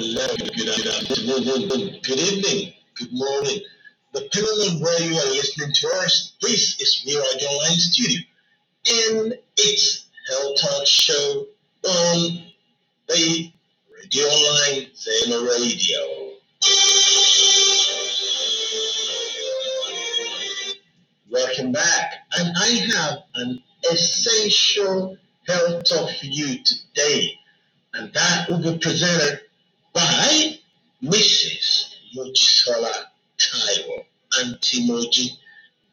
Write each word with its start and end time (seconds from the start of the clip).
good 0.00 0.16
good 2.02 2.18
evening, 2.18 2.72
good 2.98 3.12
morning. 3.12 3.60
Depending 4.14 4.50
on 4.50 4.80
where 4.80 4.98
you 5.02 5.14
are 5.14 5.30
listening 5.30 5.70
to 5.74 5.88
us, 5.98 6.32
this 6.40 6.80
is 6.80 7.02
We 7.06 7.16
Radio 7.16 7.48
Online 7.48 7.76
Studio. 7.76 8.20
And 8.90 9.34
it's 9.58 10.06
Health 10.30 10.58
Talk 10.58 10.86
Show 10.86 11.46
on 11.84 12.44
the 13.08 13.52
Radio 13.94 14.24
Online 14.24 14.86
Zeno 14.96 15.44
Radio. 15.44 16.32
Welcome 21.30 21.72
back. 21.72 22.14
And 22.38 22.54
I 22.56 22.68
have 22.96 23.18
an 23.34 23.62
essential 23.92 25.18
health 25.46 25.84
talk 25.84 26.08
for 26.18 26.26
you 26.26 26.56
today. 26.64 27.34
And 27.92 28.10
that 28.14 28.48
will 28.48 28.62
be 28.62 28.78
presented 28.78 29.40
by 29.92 30.58
Mrs. 31.02 31.94
Mojisola 32.16 32.92
Taiwo 33.38 34.04
Auntie 34.40 34.86
Moji. 34.88 35.28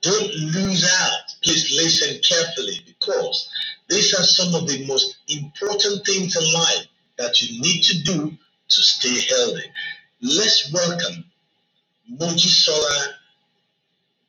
Don't 0.02 0.34
lose 0.54 0.90
out. 1.02 1.35
Please 1.41 1.76
listen 1.76 2.20
carefully 2.21 2.80
because 2.85 3.49
these 3.90 4.13
are 4.13 4.23
some 4.23 4.54
of 4.55 4.68
the 4.68 4.85
most 4.85 5.18
important 5.30 6.05
things 6.05 6.35
in 6.35 6.54
life 6.54 6.88
that 7.18 7.41
you 7.41 7.62
need 7.62 7.81
to 7.84 8.04
do 8.04 8.38
to 8.70 8.81
stay 8.81 9.21
healthy. 9.35 9.71
Let's 10.21 10.71
welcome 10.73 11.26
Mojisola 12.12 13.13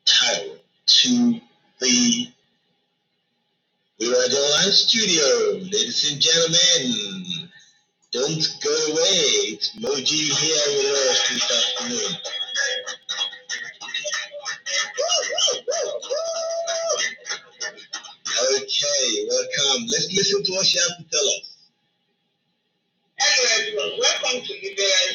Taiwo 0.05 0.57
to 0.87 1.41
the 1.79 2.27
We 3.99 4.07
Are 4.07 4.15
Online 4.15 4.71
studio. 4.71 5.59
Ladies 5.61 6.11
and 6.11 6.21
gentlemen, 6.21 7.49
don't 8.11 8.57
go 8.63 8.73
away. 8.91 9.53
It's 9.53 9.75
Moji 9.77 10.33
here 10.33 10.65
with 10.77 10.97
us 11.09 11.29
this 11.29 11.45
afternoon. 11.45 12.17
Okay, 18.41 19.27
welcome. 19.29 19.85
Let's 19.91 20.09
listen 20.13 20.43
to 20.43 20.51
what 20.53 20.65
she 20.65 20.79
has 20.79 20.93
to 20.97 21.03
tell 21.11 21.27
us. 21.27 21.57
Welcome 23.77 24.41
to 24.45 24.53
Liberal 24.53 25.07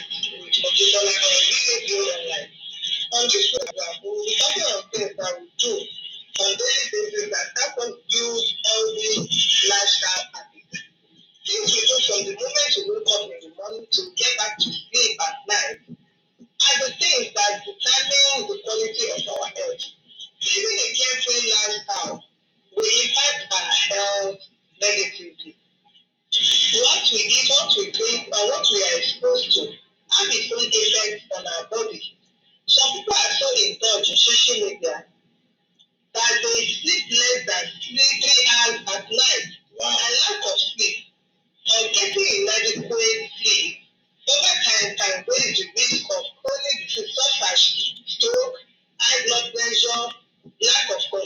with 0.46 0.94
Online. 2.14 2.48
On 3.14 3.24
this 3.24 3.56
program, 3.56 3.94
we 4.02 4.10
will 4.10 4.24
be 4.24 4.34
talking 4.38 4.93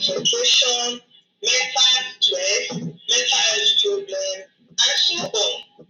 concentration, 0.09 1.01
mental 1.43 1.93
stress, 2.21 2.73
mental 2.73 3.39
health 3.39 3.83
problems, 3.83 4.15
and 4.69 4.79
so 4.79 5.15
on. 5.25 5.87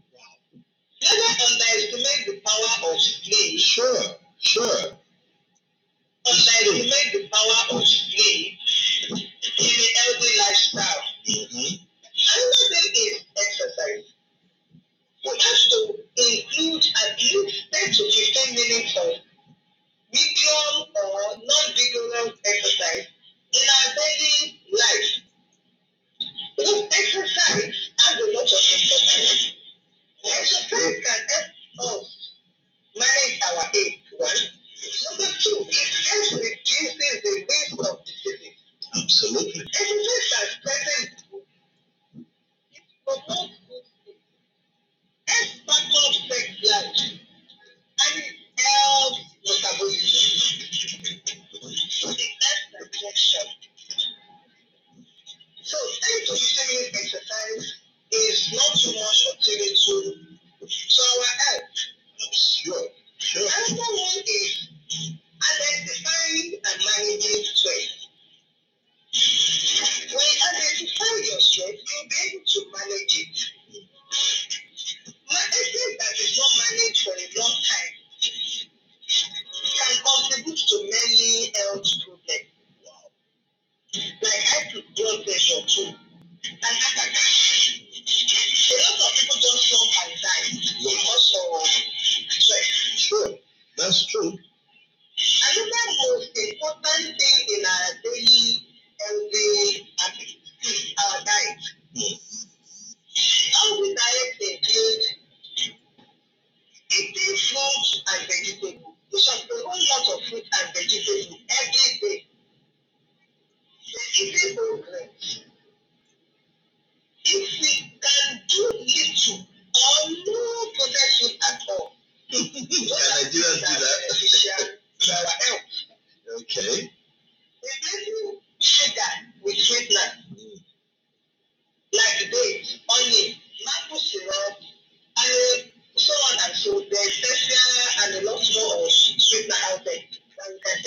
Never 1.01 1.29
underestimate 1.47 2.27
the 2.27 2.41
power 2.45 2.93
of 2.93 3.01
sleep. 3.01 3.61
Sure, 3.61 4.03
sure. 4.39 4.99
Underestimate 6.27 7.13
the 7.13 7.29
power 7.33 7.79
of 7.79 7.87
sleep 7.87 8.59
in 9.11 9.19
a 9.19 9.89
healthy 9.99 10.39
lifestyle. 10.39 11.03
Mm-hmm. 11.29 11.85
Another 12.35 12.67
thing 12.73 13.07
is 13.07 13.25
exercise. 13.37 14.15
We 15.25 15.31
have 15.31 15.63
to 15.71 15.79
include 16.17 16.48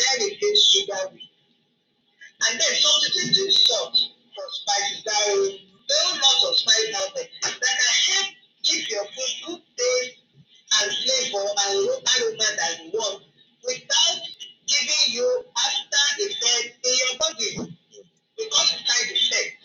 then 0.01 0.27
replace 0.27 0.65
sugar 0.65 1.01
with. 1.13 1.21
And 2.49 2.57
then 2.57 2.73
substitute 2.73 3.37
the 3.37 3.51
salt 3.53 3.93
for 4.33 4.45
spices. 4.49 5.05
There 5.05 5.13
are 5.13 5.61
whole 5.93 6.17
lot 6.17 6.51
of 6.51 6.57
spices 6.57 6.95
out 6.97 7.13
there 7.13 7.29
that 7.43 7.61
can 7.61 7.95
help 8.09 8.29
give 8.63 8.89
your 8.89 9.05
food 9.05 9.33
good 9.45 9.61
taste 9.77 10.17
and 10.81 10.89
flavor 10.89 11.45
and 11.45 11.85
aroma 11.85 12.47
that 12.57 12.73
you 12.81 12.89
want 12.93 13.23
without 13.63 14.21
giving 14.65 15.05
you 15.13 15.43
after 15.53 16.03
effect 16.23 16.79
in 16.81 16.93
your 16.97 17.13
body 17.19 17.77
because 18.37 18.69
side 18.85 19.11
effect. 19.11 19.57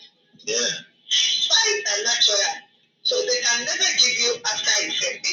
Yeah. 0.45 0.67
Spice 1.09 1.81
are 1.87 2.03
natural, 2.03 2.67
so 3.01 3.15
they 3.25 3.39
can 3.41 3.65
never 3.65 3.89
give 3.97 4.15
you 4.19 4.35
after 4.43 4.87
effect 4.87 5.25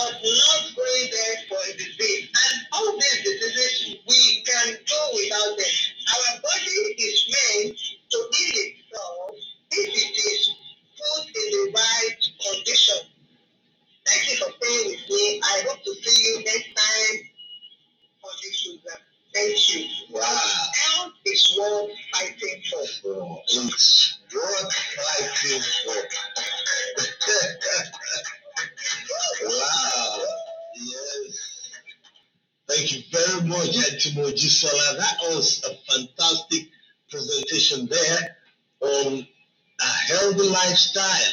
but 0.00 0.16
not 0.24 0.62
going 0.76 1.06
there 1.12 1.36
for 1.48 1.60
a 1.68 1.72
disease. 1.76 2.28
And 2.32 2.60
all 2.72 2.92
these 2.92 3.20
diseases, 3.22 3.96
we 4.08 4.44
can 4.44 4.68
do 4.72 5.00
without 5.14 5.56
them. 5.56 5.74
Our 6.16 6.40
body 6.40 6.80
is 6.96 7.18
meant 7.28 7.76
to 8.12 8.18
heal 8.32 8.56
itself 8.64 9.36
if 9.72 9.88
it 9.88 10.16
is 10.16 10.50
put 10.96 11.26
in 11.26 11.46
the 11.52 11.72
right 11.74 12.16
condition. 12.40 13.00
Thank 14.06 14.30
you 14.30 14.36
for 14.38 14.52
staying 14.60 14.86
with 14.88 15.10
me. 15.10 15.40
I 15.44 15.62
hope 15.68 15.84
to 15.84 15.94
see 15.94 16.30
you 16.32 16.44
next 16.44 16.70
time 16.74 17.16
on 18.24 18.32
this 18.42 18.66
program. 18.66 19.02
Thank 19.34 19.74
you. 19.74 19.86
Wow. 20.10 20.22
Health 20.22 21.12
is 21.26 21.58
worth 21.58 21.90
fighting 22.14 22.62
for. 22.70 23.40
It's 23.48 24.18
worth 24.34 24.74
fighting 24.74 25.62
for. 25.84 25.89
Much, 33.76 33.92
Auntie 33.92 34.10
Moji 34.10 34.96
That 34.96 35.16
was 35.30 35.64
a 35.64 35.74
fantastic 35.92 36.68
presentation 37.10 37.86
there 37.86 38.36
on 38.80 39.26
a 39.80 39.84
healthy 39.84 40.48
lifestyle. 40.48 41.32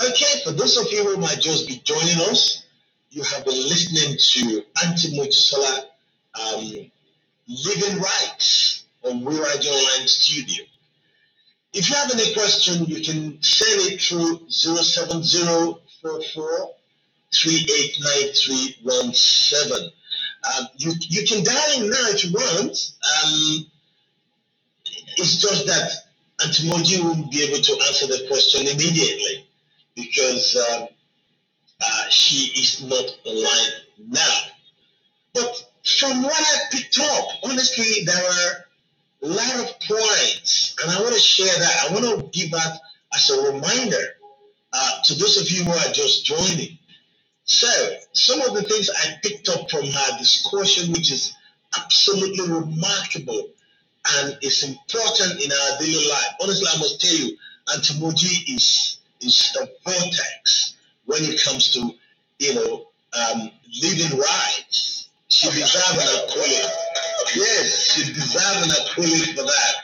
Okay, 0.00 0.40
for 0.44 0.52
those 0.52 0.76
of 0.76 0.92
you 0.92 1.02
who 1.04 1.16
might 1.16 1.40
just 1.40 1.66
be 1.66 1.80
joining 1.84 2.20
us, 2.30 2.62
you 3.10 3.22
have 3.22 3.44
been 3.44 3.54
listening 3.54 4.16
to 4.18 4.62
Auntie 4.84 5.16
Mojisola 5.18 5.86
um, 6.40 6.90
Living 7.48 8.00
Rights 8.00 8.84
on 9.02 9.24
We 9.24 9.40
Radio 9.40 9.72
Online 9.72 10.06
Studio. 10.06 10.64
If 11.72 11.88
you 11.90 11.96
have 11.96 12.12
any 12.12 12.32
question, 12.32 12.84
you 12.86 13.02
can 13.02 13.42
send 13.42 13.92
it 13.92 14.00
through 14.00 14.48
07044 14.48 16.70
389317. 17.32 19.90
Um, 20.44 20.66
you, 20.76 20.92
you 21.00 21.26
can 21.26 21.44
dial 21.44 21.82
in 21.82 21.90
now 21.90 22.08
if 22.10 22.24
you 22.24 22.32
want. 22.32 22.70
Um, 22.72 23.66
it's 25.16 25.36
just 25.36 25.66
that 25.66 25.90
Auntie 26.44 26.68
Moji 26.68 27.02
won't 27.02 27.30
be 27.30 27.42
able 27.44 27.62
to 27.62 27.72
answer 27.88 28.06
the 28.06 28.26
question 28.28 28.66
immediately 28.68 29.46
because 29.94 30.56
um, 30.72 30.88
uh, 31.80 32.08
she 32.10 32.60
is 32.60 32.84
not 32.88 33.18
online 33.24 33.72
now. 34.08 34.40
But 35.34 35.64
from 35.84 36.22
what 36.22 36.32
I 36.34 36.56
picked 36.72 36.98
up, 37.00 37.28
honestly, 37.44 38.04
there 38.04 38.16
are 38.24 38.66
a 39.22 39.26
lot 39.28 39.54
of 39.60 39.80
points, 39.80 40.76
and 40.82 40.90
I 40.92 41.00
want 41.00 41.14
to 41.14 41.20
share 41.20 41.46
that. 41.58 41.86
I 41.90 41.94
want 41.94 42.04
to 42.32 42.38
give 42.38 42.50
that 42.52 42.78
as 43.14 43.30
a 43.30 43.52
reminder 43.52 44.04
uh, 44.72 45.02
to 45.04 45.14
those 45.14 45.40
of 45.40 45.50
you 45.50 45.64
who 45.64 45.70
are 45.72 45.92
just 45.92 46.24
joining. 46.24 46.78
So, 47.48 47.96
some 48.12 48.42
of 48.42 48.54
the 48.54 48.62
things 48.62 48.90
I 48.90 49.18
picked 49.22 49.48
up 49.48 49.70
from 49.70 49.86
her 49.86 50.18
discussion, 50.18 50.92
which 50.92 51.10
is 51.10 51.32
absolutely 51.74 52.46
remarkable 52.46 53.48
and 54.16 54.36
is 54.42 54.64
important 54.64 55.42
in 55.42 55.50
our 55.50 55.78
daily 55.78 56.08
life. 56.08 56.34
Honestly, 56.42 56.68
I 56.70 56.78
must 56.78 57.00
tell 57.00 57.14
you, 57.14 57.38
Auntie 57.72 57.94
Moji 57.94 58.54
is 58.54 58.98
is 59.22 59.56
a 59.60 59.66
vortex 59.82 60.74
when 61.06 61.24
it 61.24 61.42
comes 61.42 61.72
to 61.72 61.90
you 62.38 62.54
know 62.54 62.88
um, 63.18 63.50
living 63.82 64.18
rights. 64.18 65.08
She 65.28 65.48
deserves 65.48 65.92
an 65.92 66.28
accolade. 66.28 66.70
Yes, 67.34 67.92
she 67.92 68.12
deserves 68.12 68.62
an 68.62 68.70
accolade 68.72 69.36
for 69.36 69.44
that. 69.44 69.74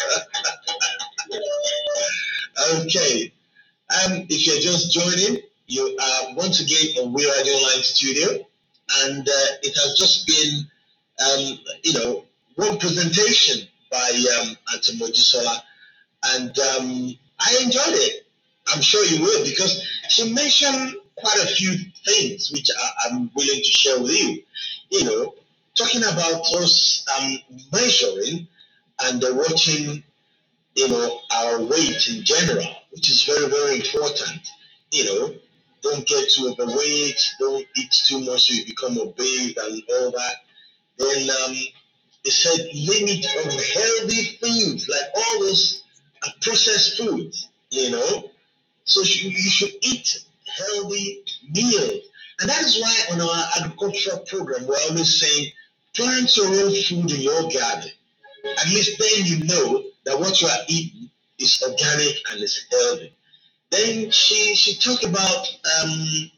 okay. 2.85 3.33
and 3.91 4.31
if 4.31 4.47
you're 4.47 4.61
just 4.61 4.93
joining, 4.93 5.43
you 5.67 5.99
are 6.01 6.35
once 6.35 6.61
again 6.61 7.05
on 7.05 7.13
We 7.13 7.25
Radio 7.25 7.55
Online 7.55 7.83
Studio, 7.83 8.29
and 9.03 9.29
uh, 9.29 9.47
it 9.63 9.75
has 9.77 9.95
just 9.97 10.27
been, 10.27 10.67
um, 11.27 11.59
you 11.83 11.93
know, 11.95 12.25
one 12.57 12.79
presentation 12.79 13.67
by 13.91 14.11
um, 14.41 14.57
Auntie 14.73 14.99
Mojisola, 14.99 15.63
and 16.35 16.59
um, 16.59 17.15
I 17.41 17.61
enjoyed 17.63 17.95
it. 17.95 18.27
I'm 18.73 18.83
sure 18.83 19.05
you 19.05 19.23
will 19.23 19.45
because 19.45 19.83
she 20.09 20.33
mentioned 20.33 20.97
quite 21.17 21.37
a 21.43 21.47
few 21.47 21.75
things 22.07 22.51
which 22.53 22.71
I, 22.79 22.91
I'm 23.11 23.31
willing 23.35 23.59
to 23.61 23.73
share 23.73 24.01
with 24.01 24.19
you. 24.19 24.43
You 24.91 25.05
know, 25.05 25.35
talking 25.77 26.03
about 26.03 26.43
us 26.55 27.05
um, 27.19 27.39
measuring 27.73 28.47
and 29.03 29.23
uh, 29.23 29.29
watching, 29.33 30.03
you 30.75 30.89
know, 30.89 31.21
our 31.35 31.61
weight 31.63 32.09
in 32.09 32.25
general, 32.25 32.67
which 32.93 33.11
is 33.11 33.25
very, 33.25 33.49
very 33.49 33.77
important. 33.77 34.49
You 34.93 35.05
know, 35.05 35.35
don't 35.85 36.07
get 36.07 36.31
too 36.31 36.49
overweight, 36.49 37.21
don't 37.39 37.67
eat 37.77 37.93
too 38.07 38.21
much 38.21 38.49
so 38.49 38.55
you 38.55 38.65
become 38.65 38.99
obese 38.99 39.57
and 39.57 39.83
all 39.91 40.11
that. 40.11 40.35
Then 40.99 41.31
um, 41.31 41.57
it 42.25 42.33
said 42.33 42.67
limit 42.75 43.25
on 43.37 43.51
healthy 43.53 44.39
foods, 44.41 44.89
like 44.89 45.11
all 45.15 45.41
those 45.41 45.85
processed 46.41 46.97
foods, 46.97 47.49
you 47.71 47.91
know. 47.91 48.31
So 48.85 49.03
you, 49.03 49.31
you 49.31 49.51
should 49.51 49.73
eat 49.83 50.25
healthy 50.47 51.23
meals. 51.51 52.05
And 52.41 52.51
that 52.51 52.63
is 52.63 52.81
why 52.81 53.01
on 53.13 53.21
our 53.21 53.45
agricultural 53.61 54.25
program, 54.27 54.67
we're 54.67 54.77
always 54.89 55.21
saying 55.21 55.53
plant 55.95 56.37
your 56.37 56.47
own 56.47 56.75
food 56.75 57.13
in 57.13 57.21
your 57.21 57.43
garden. 57.43 57.91
At 58.59 58.67
least 58.69 58.99
then 58.99 59.27
you 59.27 59.45
know 59.45 59.85
that 60.05 60.19
what 60.19 60.41
you 60.41 60.49
are 60.49 60.59
eating 60.69 61.11
is 61.39 61.63
organic 61.63 62.17
and 62.33 62.43
is 62.43 62.67
healthy. 62.71 63.15
Then 63.71 64.11
she 64.11 64.55
she 64.55 64.77
talked 64.77 65.05
about 65.05 65.47
um, 65.83 66.31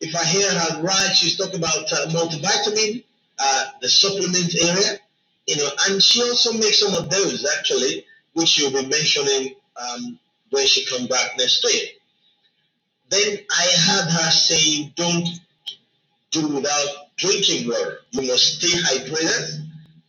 if 0.00 0.14
I 0.14 0.24
hear 0.24 0.50
her 0.50 0.82
right, 0.82 1.12
she's 1.14 1.36
talking 1.36 1.56
about 1.56 1.92
uh, 1.92 2.06
multivitamin, 2.10 3.04
uh, 3.38 3.64
the 3.80 3.88
supplement 3.88 4.54
area, 4.62 4.98
you 5.46 5.56
know, 5.56 5.68
and 5.88 6.02
she 6.02 6.22
also 6.22 6.52
makes 6.52 6.80
some 6.80 6.94
of 6.94 7.10
those 7.10 7.46
actually, 7.58 8.04
which 8.34 8.48
she'll 8.48 8.70
be 8.70 8.86
mentioning 8.86 9.54
um, 9.76 10.18
when 10.50 10.66
she 10.66 10.84
comes 10.86 11.08
back 11.08 11.32
next 11.38 11.64
week. 11.64 12.00
Then 13.10 13.38
I 13.50 13.66
heard 13.86 14.10
her 14.10 14.30
saying, 14.30 14.92
don't 14.96 15.28
do 16.30 16.48
without 16.48 17.16
drinking 17.16 17.68
water. 17.68 18.00
You 18.10 18.22
must 18.28 18.58
stay 18.60 18.68
hydrated 18.78 19.66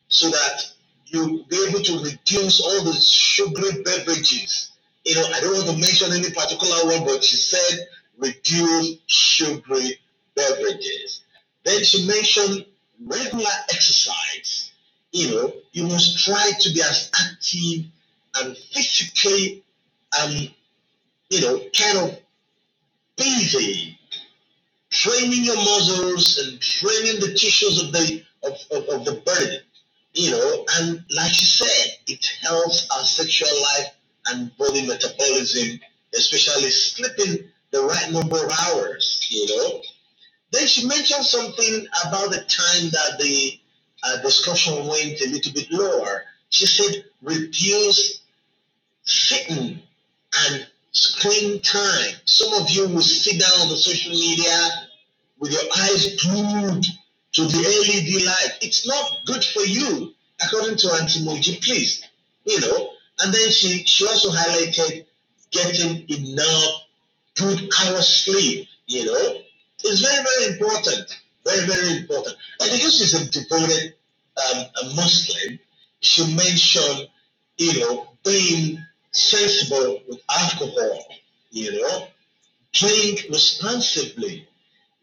so 0.09 0.29
that 0.29 0.71
you'll 1.05 1.43
be 1.45 1.65
able 1.67 1.81
to 1.81 2.03
reduce 2.03 2.61
all 2.61 2.83
the 2.83 2.93
sugary 2.93 3.81
beverages. 3.83 4.68
You 5.05 5.15
know, 5.15 5.25
I 5.33 5.39
don't 5.41 5.53
want 5.53 5.69
to 5.69 5.77
mention 5.77 6.11
any 6.13 6.29
particular 6.31 6.85
one, 6.85 7.05
but 7.05 7.23
she 7.23 7.37
said 7.37 7.87
reduce 8.17 8.97
sugary 9.07 9.99
beverages. 10.35 11.23
Then 11.63 11.83
she 11.83 12.05
mentioned 12.05 12.65
regular 13.05 13.49
exercise. 13.71 14.71
You 15.11 15.31
know, 15.31 15.53
you 15.71 15.87
must 15.87 16.23
try 16.23 16.51
to 16.59 16.73
be 16.73 16.81
as 16.81 17.11
active 17.19 17.85
and 18.37 18.55
physically, 18.57 19.63
um, 20.21 20.31
you 21.29 21.41
know, 21.41 21.59
kind 21.75 21.97
of 21.99 22.19
busy 23.15 23.99
training 24.89 25.43
your 25.43 25.55
muscles 25.55 26.37
and 26.39 26.59
training 26.59 27.19
the 27.19 27.33
tissues 27.33 27.83
of 27.83 27.91
the 27.91 28.23
of, 28.43 28.53
of, 28.71 28.89
of 28.89 29.05
the 29.05 29.21
body 29.25 29.59
you 30.13 30.31
know 30.31 30.65
and 30.77 31.03
like 31.15 31.31
she 31.31 31.45
said 31.45 31.93
it 32.07 32.25
helps 32.41 32.89
our 32.91 33.03
sexual 33.03 33.49
life 33.61 33.87
and 34.29 34.55
body 34.57 34.85
metabolism 34.85 35.79
especially 36.15 36.69
sleeping 36.69 37.43
the 37.71 37.81
right 37.81 38.11
number 38.11 38.43
of 38.43 38.51
hours 38.65 39.27
you 39.29 39.45
know 39.47 39.81
then 40.51 40.65
she 40.65 40.87
mentioned 40.87 41.23
something 41.25 41.85
about 42.07 42.31
the 42.31 42.39
time 42.47 42.89
that 42.89 43.17
the 43.19 43.59
uh, 44.03 44.21
discussion 44.21 44.87
went 44.87 45.21
a 45.21 45.29
little 45.29 45.53
bit 45.53 45.67
lower 45.71 46.23
she 46.49 46.65
said 46.65 47.03
reduce 47.21 48.21
sitting 49.03 49.81
and 50.45 50.67
screen 50.91 51.61
time. 51.61 52.13
Some 52.25 52.53
of 52.61 52.69
you 52.69 52.87
will 52.89 53.01
sit 53.01 53.39
down 53.39 53.61
on 53.61 53.69
the 53.69 53.77
social 53.77 54.11
media 54.11 54.69
with 55.39 55.51
your 55.51 55.61
eyes 55.77 56.15
glued 56.21 56.85
to 57.33 57.41
the 57.45 57.57
LED 57.57 58.25
light. 58.25 58.57
It's 58.61 58.87
not 58.87 59.11
good 59.25 59.43
for 59.43 59.63
you, 59.63 60.13
according 60.43 60.77
to 60.77 60.87
Auntie 60.93 61.21
Moji, 61.21 61.63
please. 61.63 62.03
You 62.45 62.59
know, 62.61 62.88
and 63.19 63.33
then 63.33 63.51
she, 63.51 63.83
she 63.85 64.05
also 64.07 64.29
highlighted 64.29 65.05
getting 65.51 66.05
enough 66.09 66.83
good 67.35 67.69
hours 67.81 68.07
sleep, 68.07 68.67
you 68.87 69.05
know. 69.05 69.41
It's 69.83 70.01
very, 70.01 70.23
very 70.23 70.53
important. 70.53 71.17
Very, 71.45 71.65
very 71.65 71.97
important. 71.99 72.35
And 72.61 72.71
because 72.71 72.97
she's 72.97 73.13
a 73.13 73.29
devoted 73.31 73.95
um, 74.37 74.65
a 74.83 74.95
Muslim, 74.95 75.59
she 76.01 76.35
mentioned, 76.35 77.09
you 77.57 77.79
know, 77.79 78.09
being 78.23 78.83
sensible 79.11 80.01
with 80.07 80.21
alcohol, 80.29 81.05
you 81.51 81.81
know, 81.81 82.07
drink 82.73 83.25
responsibly. 83.29 84.47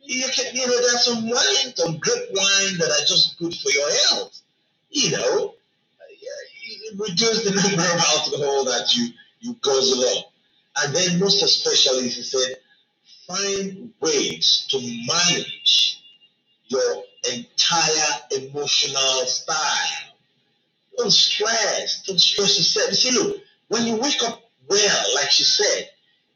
You 0.03 0.27
can, 0.33 0.55
you 0.55 0.67
know, 0.67 0.81
there's 0.81 1.05
some 1.05 1.29
wine, 1.29 1.75
some 1.75 1.99
grape 1.99 2.29
wine 2.33 2.79
that 2.79 2.91
are 2.91 3.07
just 3.07 3.39
good 3.39 3.55
for 3.55 3.71
your 3.71 3.91
health. 4.09 4.41
You 4.91 5.11
know, 5.13 5.56
reduce 6.97 7.45
the 7.45 7.51
number 7.51 7.83
of 7.83 8.01
alcohol 8.01 8.65
that 8.65 8.95
you 8.95 9.09
you 9.41 9.57
guzzle 9.61 10.03
up, 10.19 10.33
and 10.83 10.95
then 10.95 11.19
most 11.21 11.43
especially, 11.43 12.09
she 12.11 12.23
said, 12.23 12.57
find 13.27 13.93
ways 14.01 14.67
to 14.71 14.79
manage 14.79 16.03
your 16.69 17.03
entire 17.33 18.41
emotional 18.41 19.27
style. 19.27 20.15
Don't 20.97 21.11
stress. 21.11 22.03
Don't 22.07 22.19
stress 22.19 22.57
yourself. 22.59 22.95
See, 22.95 23.11
look, 23.13 23.39
when 23.69 23.87
you 23.87 23.97
wake 23.97 24.23
up 24.25 24.41
well, 24.69 25.05
like 25.15 25.31
she 25.31 25.45
said, 25.45 25.91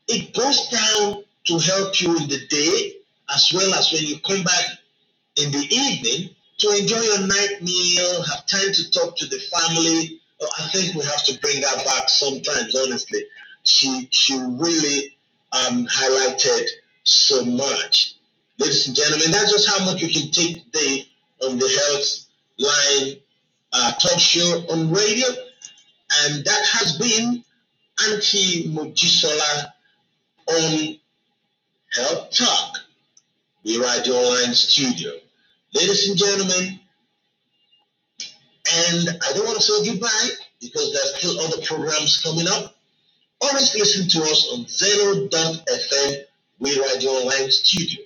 it 0.08 0.34
goes 0.34 0.68
down 0.68 1.24
to 1.46 1.58
help 1.58 2.00
you 2.00 2.16
in 2.16 2.28
the 2.28 2.46
day 2.48 2.96
as 3.34 3.52
well 3.52 3.72
as 3.74 3.92
when 3.92 4.04
you 4.04 4.18
come 4.20 4.42
back 4.42 4.64
in 5.36 5.50
the 5.52 5.66
evening 5.70 6.30
to 6.58 6.68
enjoy 6.78 7.00
your 7.00 7.26
night 7.26 7.62
meal, 7.62 8.22
have 8.24 8.46
time 8.46 8.72
to 8.72 8.90
talk 8.90 9.16
to 9.16 9.26
the 9.26 9.38
family. 9.38 10.19
I 10.42 10.68
think 10.68 10.94
we 10.94 11.04
have 11.04 11.24
to 11.24 11.38
bring 11.40 11.60
that 11.60 11.84
back 11.84 12.08
sometimes, 12.08 12.74
honestly. 12.74 13.24
She 13.62 14.08
she 14.10 14.34
really 14.38 15.16
um, 15.52 15.86
highlighted 15.86 16.66
so 17.04 17.44
much. 17.44 18.14
Ladies 18.58 18.86
and 18.88 18.96
gentlemen, 18.96 19.30
that's 19.30 19.50
just 19.52 19.68
how 19.68 19.84
much 19.84 20.02
you 20.02 20.08
can 20.08 20.30
take 20.30 20.64
today 20.72 21.06
on 21.42 21.58
the 21.58 21.68
Health 21.68 22.26
Line 22.58 23.16
uh, 23.72 23.92
talk 23.92 24.18
show 24.18 24.64
on 24.70 24.90
radio. 24.92 25.26
And 26.22 26.44
that 26.44 26.66
has 26.72 26.98
been 26.98 27.44
Auntie 28.08 28.68
Mojisola 28.68 29.72
on 30.48 30.98
Health 31.92 32.30
Talk, 32.30 32.78
the 33.64 33.78
Radio 33.78 34.14
Online 34.14 34.54
studio. 34.54 35.12
Ladies 35.72 36.08
and 36.08 36.18
gentlemen, 36.18 36.79
and 38.72 39.08
I 39.08 39.32
don't 39.32 39.46
want 39.46 39.56
to 39.58 39.62
say 39.62 39.90
goodbye 39.90 40.28
because 40.60 40.92
there's 40.92 41.16
still 41.18 41.40
other 41.40 41.62
programs 41.62 42.18
coming 42.22 42.46
up. 42.48 42.76
Always 43.40 43.74
listen 43.74 44.08
to 44.08 44.30
us 44.30 44.48
on 44.52 44.66
Zeno.fm, 44.68 46.24
We 46.58 46.80
Radio 46.80 47.10
Online 47.10 47.50
Studio. 47.50 48.04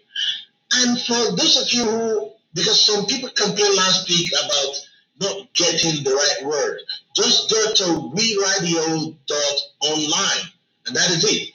And 0.74 1.00
for 1.00 1.36
those 1.36 1.62
of 1.62 1.72
you 1.72 1.84
who, 1.84 2.30
because 2.54 2.80
some 2.80 3.06
people 3.06 3.30
complained 3.30 3.76
last 3.76 4.08
week 4.08 4.28
about 4.32 4.86
not 5.20 5.52
getting 5.54 6.04
the 6.04 6.14
right 6.14 6.46
word, 6.46 6.80
just 7.16 7.50
go 7.50 7.72
to 7.74 8.12
We 8.14 8.38
Radio 8.40 9.14
Online, 9.80 10.44
and 10.86 10.96
that 10.96 11.10
is 11.10 11.24
it. 11.24 11.50